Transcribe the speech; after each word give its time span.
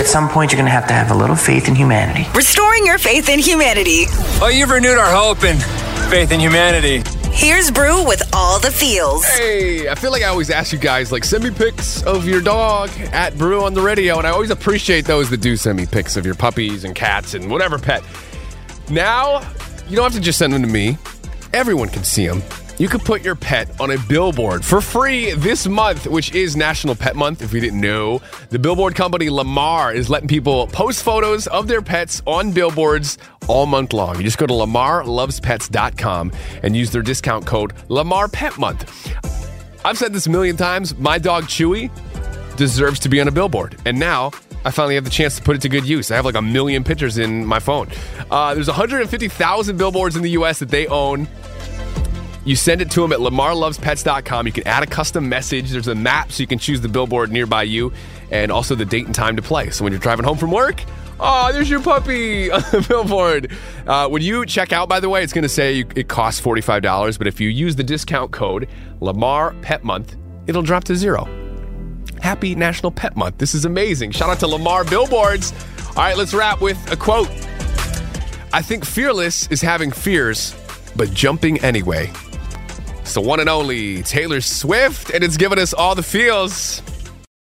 At 0.00 0.06
some 0.06 0.30
point, 0.30 0.50
you're 0.50 0.56
going 0.56 0.64
to 0.64 0.72
have 0.72 0.86
to 0.86 0.94
have 0.94 1.10
a 1.10 1.14
little 1.14 1.36
faith 1.36 1.68
in 1.68 1.74
humanity. 1.74 2.26
Restoring 2.34 2.86
your 2.86 2.96
faith 2.96 3.28
in 3.28 3.38
humanity. 3.38 4.06
Oh, 4.40 4.48
you've 4.48 4.70
renewed 4.70 4.96
our 4.96 5.12
hope 5.14 5.44
and 5.44 5.62
faith 6.10 6.32
in 6.32 6.40
humanity. 6.40 7.02
Here's 7.30 7.70
Brew 7.70 8.02
with 8.06 8.22
all 8.32 8.58
the 8.58 8.70
feels. 8.70 9.26
Hey, 9.26 9.90
I 9.90 9.94
feel 9.94 10.10
like 10.10 10.22
I 10.22 10.28
always 10.28 10.48
ask 10.48 10.72
you 10.72 10.78
guys, 10.78 11.12
like, 11.12 11.22
send 11.22 11.44
me 11.44 11.50
pics 11.50 12.02
of 12.04 12.26
your 12.26 12.40
dog 12.40 12.88
at 13.12 13.36
Brew 13.36 13.62
on 13.62 13.74
the 13.74 13.82
radio, 13.82 14.16
and 14.16 14.26
I 14.26 14.30
always 14.30 14.48
appreciate 14.48 15.04
those 15.04 15.28
that 15.28 15.42
do 15.42 15.54
send 15.54 15.76
me 15.76 15.84
pics 15.84 16.16
of 16.16 16.24
your 16.24 16.34
puppies 16.34 16.84
and 16.84 16.94
cats 16.94 17.34
and 17.34 17.50
whatever 17.50 17.78
pet. 17.78 18.02
Now, 18.88 19.40
you 19.86 19.96
don't 19.96 20.04
have 20.04 20.14
to 20.14 20.20
just 20.20 20.38
send 20.38 20.54
them 20.54 20.62
to 20.62 20.68
me. 20.68 20.96
Everyone 21.52 21.90
can 21.90 22.04
see 22.04 22.26
them. 22.26 22.42
You 22.80 22.88
could 22.88 23.02
put 23.02 23.22
your 23.22 23.34
pet 23.34 23.78
on 23.78 23.90
a 23.90 23.98
billboard 23.98 24.64
for 24.64 24.80
free 24.80 25.34
this 25.34 25.66
month, 25.66 26.06
which 26.06 26.34
is 26.34 26.56
National 26.56 26.94
Pet 26.94 27.14
Month. 27.14 27.42
If 27.42 27.52
you 27.52 27.60
didn't 27.60 27.78
know, 27.78 28.22
the 28.48 28.58
billboard 28.58 28.94
company 28.94 29.28
Lamar 29.28 29.92
is 29.92 30.08
letting 30.08 30.28
people 30.28 30.66
post 30.68 31.02
photos 31.02 31.46
of 31.48 31.68
their 31.68 31.82
pets 31.82 32.22
on 32.26 32.52
billboards 32.52 33.18
all 33.48 33.66
month 33.66 33.92
long. 33.92 34.16
You 34.16 34.22
just 34.22 34.38
go 34.38 34.46
to 34.46 34.54
lamarlovespets.com 34.54 36.32
and 36.62 36.74
use 36.74 36.90
their 36.90 37.02
discount 37.02 37.44
code 37.44 37.74
Lamar 37.90 38.28
Pet 38.28 38.56
Month. 38.56 39.14
I've 39.84 39.98
said 39.98 40.14
this 40.14 40.26
a 40.26 40.30
million 40.30 40.56
times. 40.56 40.96
My 40.96 41.18
dog 41.18 41.44
Chewy 41.44 41.90
deserves 42.56 42.98
to 43.00 43.10
be 43.10 43.20
on 43.20 43.28
a 43.28 43.30
billboard, 43.30 43.76
and 43.84 44.00
now 44.00 44.30
I 44.64 44.70
finally 44.70 44.94
have 44.94 45.04
the 45.04 45.10
chance 45.10 45.36
to 45.36 45.42
put 45.42 45.54
it 45.54 45.60
to 45.60 45.68
good 45.68 45.86
use. 45.86 46.10
I 46.10 46.16
have 46.16 46.24
like 46.24 46.34
a 46.34 46.40
million 46.40 46.82
pictures 46.82 47.18
in 47.18 47.44
my 47.44 47.58
phone. 47.58 47.88
Uh, 48.30 48.54
there's 48.54 48.68
150,000 48.68 49.76
billboards 49.76 50.16
in 50.16 50.22
the 50.22 50.30
U.S. 50.30 50.60
that 50.60 50.70
they 50.70 50.86
own. 50.86 51.28
You 52.44 52.56
send 52.56 52.80
it 52.80 52.90
to 52.92 53.02
them 53.02 53.12
at 53.12 53.18
lamarlovespets.com. 53.18 54.46
You 54.46 54.52
can 54.52 54.66
add 54.66 54.82
a 54.82 54.86
custom 54.86 55.28
message. 55.28 55.70
There's 55.70 55.88
a 55.88 55.94
map 55.94 56.32
so 56.32 56.42
you 56.42 56.46
can 56.46 56.58
choose 56.58 56.80
the 56.80 56.88
billboard 56.88 57.30
nearby 57.30 57.64
you 57.64 57.92
and 58.30 58.50
also 58.50 58.74
the 58.74 58.86
date 58.86 59.06
and 59.06 59.14
time 59.14 59.36
to 59.36 59.42
play. 59.42 59.70
So 59.70 59.84
when 59.84 59.92
you're 59.92 60.00
driving 60.00 60.24
home 60.24 60.38
from 60.38 60.50
work, 60.50 60.82
oh, 61.18 61.52
there's 61.52 61.68
your 61.68 61.82
puppy 61.82 62.50
on 62.52 62.62
the 62.72 62.84
billboard. 62.88 63.52
Uh, 63.86 64.08
when 64.08 64.22
you 64.22 64.46
check 64.46 64.72
out, 64.72 64.88
by 64.88 65.00
the 65.00 65.08
way, 65.08 65.22
it's 65.22 65.32
going 65.32 65.42
to 65.42 65.48
say 65.48 65.74
you, 65.74 65.86
it 65.94 66.08
costs 66.08 66.40
$45. 66.40 67.18
But 67.18 67.26
if 67.26 67.40
you 67.40 67.48
use 67.48 67.76
the 67.76 67.84
discount 67.84 68.30
code 68.30 68.68
Lamar 69.00 69.54
Pet 69.60 69.84
Month, 69.84 70.16
it'll 70.46 70.62
drop 70.62 70.84
to 70.84 70.96
zero. 70.96 71.28
Happy 72.22 72.54
National 72.54 72.90
Pet 72.90 73.16
Month. 73.16 73.38
This 73.38 73.54
is 73.54 73.64
amazing. 73.64 74.12
Shout 74.12 74.30
out 74.30 74.40
to 74.40 74.46
Lamar 74.46 74.84
Billboards. 74.84 75.52
All 75.88 75.96
right, 75.96 76.16
let's 76.16 76.32
wrap 76.32 76.60
with 76.60 76.90
a 76.90 76.96
quote. 76.96 77.28
I 78.52 78.62
think 78.62 78.84
fearless 78.84 79.46
is 79.48 79.60
having 79.60 79.90
fears, 79.90 80.56
but 80.96 81.12
jumping 81.12 81.58
anyway. 81.60 82.10
It's 83.00 83.14
the 83.14 83.20
one 83.20 83.40
and 83.40 83.48
only 83.48 84.02
Taylor 84.02 84.40
Swift, 84.40 85.10
and 85.10 85.24
it's 85.24 85.36
giving 85.36 85.58
us 85.58 85.72
all 85.72 85.94
the 85.94 86.02
feels. 86.02 86.82